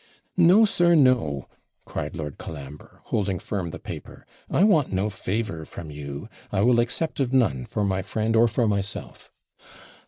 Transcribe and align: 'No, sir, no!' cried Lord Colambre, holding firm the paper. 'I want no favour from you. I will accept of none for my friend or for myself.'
'No, 0.35 0.65
sir, 0.65 0.95
no!' 0.95 1.47
cried 1.85 2.15
Lord 2.15 2.39
Colambre, 2.39 3.01
holding 3.03 3.37
firm 3.37 3.69
the 3.69 3.77
paper. 3.77 4.25
'I 4.49 4.63
want 4.63 4.91
no 4.91 5.11
favour 5.11 5.63
from 5.63 5.91
you. 5.91 6.27
I 6.51 6.61
will 6.63 6.79
accept 6.79 7.19
of 7.19 7.31
none 7.31 7.67
for 7.67 7.83
my 7.83 8.01
friend 8.01 8.35
or 8.35 8.47
for 8.47 8.67
myself.' 8.67 9.31